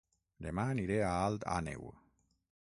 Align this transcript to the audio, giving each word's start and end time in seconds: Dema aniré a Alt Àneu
Dema 0.45 0.65
aniré 0.71 0.97
a 1.09 1.11
Alt 1.27 1.47
Àneu 1.59 1.89